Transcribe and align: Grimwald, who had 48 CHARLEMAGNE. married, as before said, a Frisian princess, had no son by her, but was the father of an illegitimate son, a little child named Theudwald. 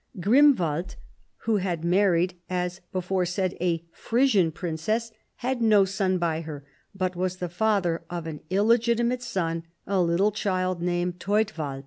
Grimwald, 0.19 0.95
who 1.45 1.57
had 1.57 1.83
48 1.83 1.83
CHARLEMAGNE. 1.83 1.89
married, 1.91 2.35
as 2.49 2.81
before 2.91 3.23
said, 3.23 3.53
a 3.61 3.85
Frisian 3.91 4.51
princess, 4.51 5.11
had 5.35 5.61
no 5.61 5.85
son 5.85 6.17
by 6.17 6.41
her, 6.41 6.65
but 6.95 7.15
was 7.15 7.35
the 7.37 7.47
father 7.49 8.03
of 8.09 8.25
an 8.25 8.39
illegitimate 8.49 9.21
son, 9.21 9.61
a 9.85 10.01
little 10.01 10.31
child 10.31 10.81
named 10.81 11.19
Theudwald. 11.19 11.79